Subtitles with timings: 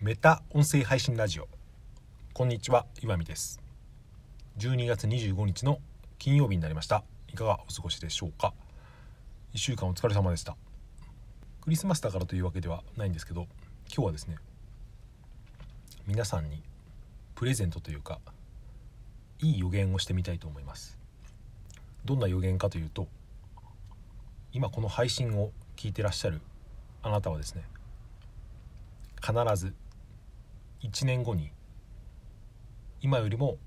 [0.00, 1.48] メタ音声配信ラジオ。
[2.32, 3.60] こんにちは岩見です。
[4.58, 5.80] 12月25日の
[6.20, 7.02] 金曜日になりました。
[7.26, 8.54] いかがお過ごしでしょうか
[9.54, 10.56] ？1週間お疲れ様でした。
[11.62, 13.48] クリスマスだからというわけではないんですけど
[13.92, 14.36] 今日はですね
[16.06, 16.62] 皆さんに
[17.34, 18.20] プレゼントというか
[19.40, 20.96] いい予言をしてみたいと思います。
[22.04, 23.08] どんな予言かというと
[24.52, 26.40] 今この配信を聞いてらっしゃる
[27.02, 27.64] あなたはですね
[29.20, 29.74] 必ず
[30.82, 31.50] 1年後に
[33.00, 33.58] 今よりも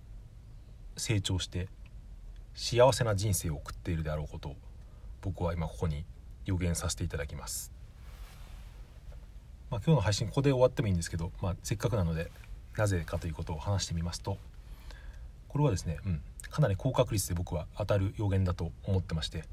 [0.96, 1.68] 成長して
[2.54, 4.56] 幸せな人生を送っているであろうことを
[5.22, 6.06] 僕は今ここに
[6.46, 7.72] 予言させていただきます、
[9.70, 12.32] まあ、今日の配信ここで終わってもいいんですけど、まあ、せっかくなので
[12.78, 14.38] なぜかということを話してみますと
[15.50, 19.44] これはですね、うん、かなり高確率で僕は当たる予言だと思ってまして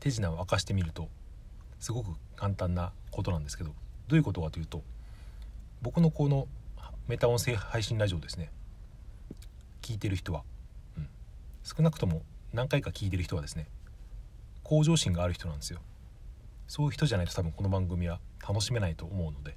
[0.00, 1.08] 手品を明かしてみると
[1.80, 3.70] すごく簡単なことなんですけど
[4.08, 4.82] どういうことかというと
[5.80, 6.46] 僕のこの
[7.08, 8.52] メタ音声配信ラジオですね。
[9.80, 10.42] 聞いてる人は、
[10.98, 11.08] うん、
[11.64, 12.20] 少なくとも
[12.52, 13.66] 何回か聞いてる人はですね
[14.62, 15.80] 向上心がある人なんですよ。
[16.66, 19.56] そういう人じゃないと多分この番組は楽しめないと思うので。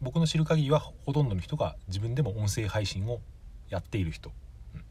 [0.00, 3.20] 僕の知る限りはほとんどの人が自分でも音声配信を
[3.68, 4.32] やっている人、
[4.74, 4.84] うん、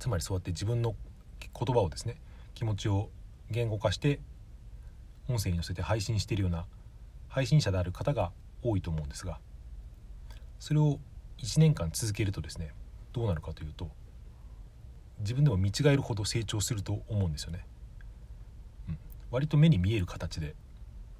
[0.00, 0.96] つまりそうやって自分の
[1.40, 2.16] 言葉をですね
[2.54, 3.08] 気持ちを
[3.52, 4.18] 言語化して
[5.28, 6.66] 音声に乗せて配信しているような
[7.28, 9.38] 配信者である方が多いと思うんですが
[10.62, 11.00] それを
[11.38, 12.70] 1年間続けるとですね
[13.12, 13.90] どうなるかというと
[15.18, 17.66] 自分でも見違えるほど成長すると思うんですよね、
[18.88, 18.98] うん、
[19.32, 20.54] 割と目に見える形で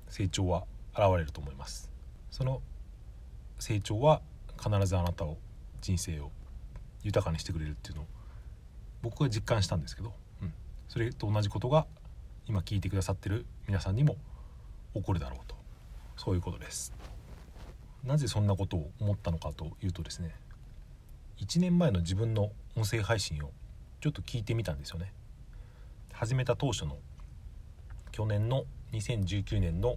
[0.09, 0.63] 成長は
[0.95, 1.91] 現れると思います。
[2.31, 2.63] その
[3.59, 4.23] 成長は
[4.63, 5.39] 必ずあなたを
[5.81, 6.31] 人生を
[7.03, 8.07] 豊かにしてくれるっていうのを
[9.03, 10.53] 僕は実感したんですけど、うん、
[10.87, 11.87] それと同じことが
[12.47, 14.15] 今聞いてくださってる皆さんにも
[14.95, 15.57] 起こるだろうと。
[16.17, 16.93] そういうことです。
[18.05, 20.35] なぜそんなことを思ったのかというとですね
[21.39, 23.51] 1年前の自分の音声配信を
[24.01, 25.13] ちょっと聞いてみたんですよね。
[26.13, 26.99] 始めた当初の
[28.11, 29.97] 去年の2019年の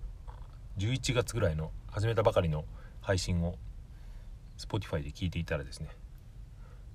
[0.78, 2.66] 11月ぐらいの始めたばかりの
[3.02, 3.56] 配信を
[4.58, 5.90] Spotify で聞いていたらですね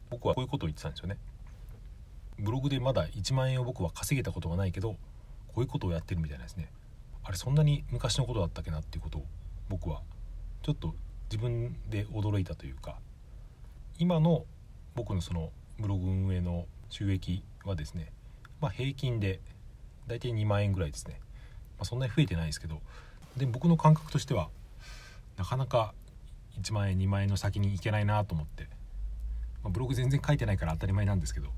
[0.09, 1.17] 僕はこういうことを言ってたんですよね。
[2.39, 4.97] ブログでまだ1万円を僕は稼げたことがないけど
[5.49, 6.71] こういうことをやってるみたいなですね。
[7.23, 9.27] あれそんなに昔のことだったっけなっていうことを
[9.69, 10.03] 僕は
[10.63, 10.95] ちょっと
[11.31, 12.99] 自分で驚いたというか
[13.99, 14.45] 今の
[14.97, 18.13] 僕のそのブログ運営の収益はですね、
[18.61, 19.41] まあ、平均で
[20.09, 21.21] 大体2万円ぐらいですね、
[21.79, 22.81] まあ、そんなに増えてないですけど
[23.37, 24.49] で僕の感覚としては
[25.39, 25.95] なかなか
[26.61, 28.65] 1万円2万円の先に行けないなと思って、
[29.63, 31.51] まあ、ブログ全然書いてないから当たり前なんですけど、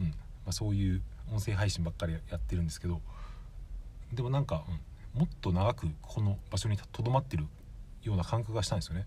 [0.00, 0.12] うんま
[0.46, 3.02] あ、そういう音声配信ばっかりやってるんですけど
[4.14, 4.64] でもなんか、
[5.14, 7.46] うん、もっと長くこの場所にとどまってる
[8.02, 9.06] ような感覚がしたんですよね。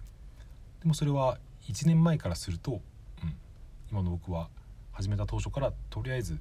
[0.82, 1.38] でもそれは
[1.68, 2.82] 1年前からすると、
[3.24, 3.36] うん、
[3.92, 4.50] 今の僕は
[4.92, 6.38] 始めた当初からとりあえず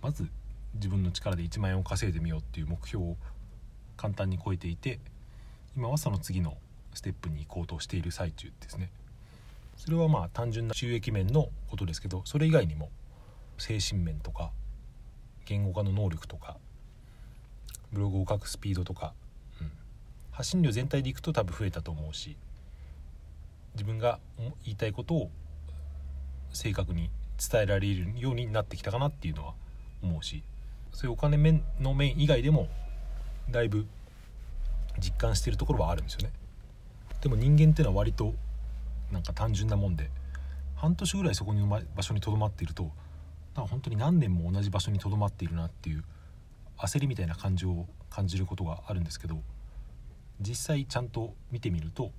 [0.00, 0.28] まず
[0.74, 3.16] 自分の力で1万円を稼いでみようっていう目標を
[3.96, 5.00] 簡単に超えていて
[5.76, 6.56] 今はその次の
[6.94, 8.90] ステップに行こうとしている最中ですね。
[9.76, 12.90] それはまあ単純な収益面のことですけどそれ以外にも
[13.56, 14.50] 精神面とか
[15.46, 16.58] 言語化の能力とか
[17.92, 19.14] ブログを書くスピードとか、
[20.30, 22.36] 発信量全体でいくと多分増えたと思うし
[23.74, 25.30] 自分が言いたいことを
[26.52, 29.54] 正確に伝えられるようになってきたかなっていうのは
[30.02, 30.42] 思うし
[30.92, 32.68] そういうお金面の面以外でも
[33.50, 33.86] だいぶ
[34.98, 36.32] 実感してるところはあるんですよね。
[37.22, 38.34] でも人間っていうのは割と
[39.12, 40.10] なんか単純なもんで
[40.74, 42.90] 半年ぐらいそこに場所にとどまっていると
[43.54, 46.04] なんか本当に何年も同じ場所にとどまっているなっていう
[46.78, 49.42] 焦りみたいな感情を感じることがあるんですけど
[50.40, 52.12] 実際ちゃんと見てみると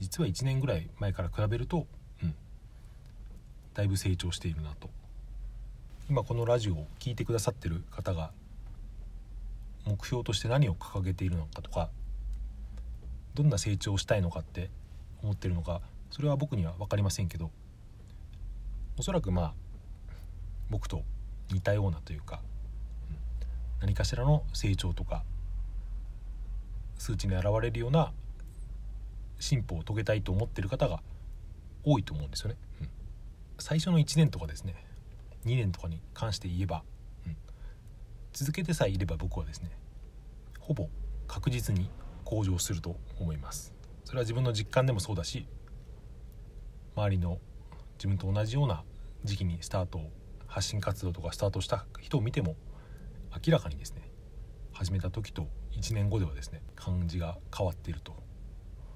[0.00, 1.86] 実は1年ぐらい前から比べると、
[2.22, 2.34] うん、
[3.74, 4.90] だいぶ成長しているなと。
[6.08, 8.30] 今このラジオを聴いてくださってる方が
[9.84, 11.90] 目標として何を掲げているのかとか
[13.34, 14.70] どんな成長をしたいのかって
[15.24, 15.80] 思ってるのか
[16.12, 17.50] それは僕には分かりませんけど
[18.96, 19.54] おそらくまあ
[20.70, 21.02] 僕と
[21.50, 22.40] 似たようなというか
[23.80, 25.24] 何かしらの成長とか
[26.98, 28.12] 数値に現れるような
[29.38, 31.00] 進歩を遂げたいと思ってる方が
[31.84, 32.56] 多いと思うんですよね。
[32.80, 32.88] うん、
[33.58, 34.74] 最初の1年とかですね
[35.44, 36.82] 2年とかに関して言えば、
[37.26, 37.36] うん、
[38.32, 39.70] 続けてさえいれば僕はですね
[40.58, 40.88] ほぼ
[41.28, 41.90] 確実に
[42.24, 43.74] 向上すると思います。
[44.04, 45.46] それは自分の実感でもそうだし
[46.96, 47.38] 周りの
[47.98, 48.84] 自分と同じような
[49.24, 50.00] 時期にスタート
[50.46, 52.54] 発信活動とかスタートした人を見ても
[53.46, 54.08] 明らかにですね
[54.72, 58.12] 始めた時と1年後ではですね感じが変わっていると。
[58.12, 58.18] や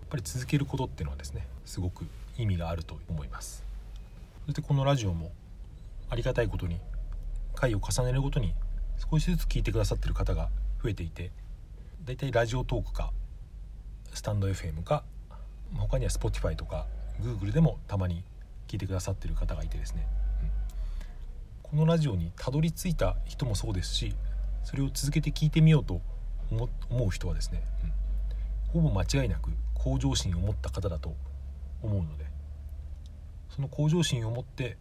[0.07, 2.05] っぱり続けることっていうのはですねすごく
[2.37, 3.63] 意味があると思います。
[4.47, 5.31] そしてこのラジオも
[6.09, 6.81] ありがたいことに
[7.55, 8.55] 回を重ねるごとに
[9.11, 10.49] 少しずつ聞いてくださってる方が
[10.83, 11.31] 増えていて
[12.05, 13.13] だいたいラジオトークか
[14.13, 15.05] スタンド FM か
[15.77, 16.87] 他には Spotify とか
[17.23, 18.25] Google でもたまに
[18.67, 20.07] 聞いてくださってる方がいてですね、
[20.43, 24.15] うん、このラジオにたどり着いた人もそうですし
[24.65, 26.01] それを続けて聞いてみようと
[26.51, 26.69] 思
[27.07, 27.63] う人はですね、
[28.75, 31.15] うん、ほぼ間違いなく向上心を持った方だと
[31.83, 32.27] 思うので
[33.49, 34.77] その向上心を持って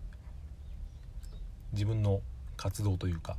[1.74, 2.22] 自分の
[2.58, 3.38] 活動というか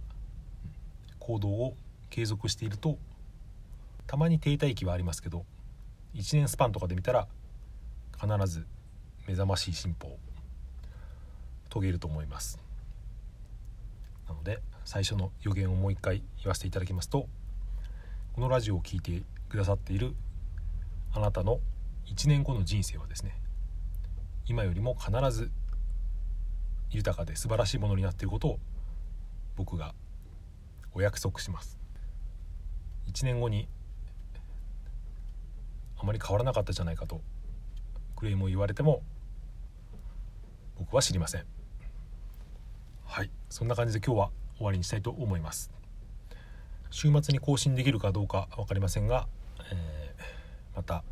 [1.19, 1.75] 行動を
[2.09, 2.99] 継続していると
[4.07, 5.45] たまに停滞期はありますけど
[6.15, 7.29] 1年スパンとかで見たら
[8.21, 8.67] 必ず
[9.27, 10.19] 目覚ましい進歩を
[11.71, 12.59] 遂げると思います。
[14.29, 17.29] なので最初の予言をもう一回言わせていただきますと
[18.33, 20.15] このラジオを聴いてくださっている
[21.13, 21.61] あなたの
[22.07, 23.35] 1年後の人生はですね
[24.47, 25.51] 今よりも必ず
[26.91, 28.59] 豊かで素晴らしいものになっていることを
[29.57, 29.95] 僕が
[30.93, 31.79] お約束します。
[33.09, 33.69] 1年後に
[35.99, 37.21] あまり変わらなかったじゃないかと
[38.17, 39.03] クレームを言われても
[40.79, 41.45] 僕は知りません。
[43.05, 45.71] はいそんな感じで今日は終わりにしたいと思います。
[46.91, 49.27] 週末に更新できるかどうか分かりませんが、
[49.73, 51.05] えー、また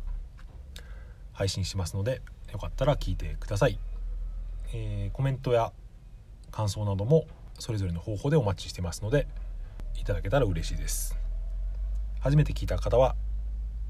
[1.33, 2.21] 配信しますので
[2.51, 3.79] よかったら聞いてください、
[4.73, 5.71] えー、コメントや
[6.51, 7.27] 感想なども
[7.59, 9.27] それぞれの方法でお待ちしてますので
[9.99, 11.17] いただけたら嬉しいです。
[12.21, 13.15] 初めて聞いた方は、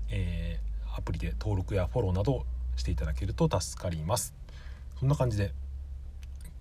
[0.09, 2.45] えー、アプリで登録やフォローなど
[2.75, 4.33] していただけると助かります。
[4.99, 5.53] そんな感じで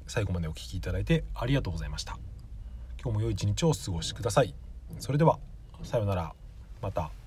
[0.06, 2.18] 最後までお聴きいただいてありがとうございました。
[3.02, 4.67] 今日も良い一日をお過ごしください。
[4.98, 5.38] それでは
[5.82, 6.34] さようなら。
[6.80, 7.17] また。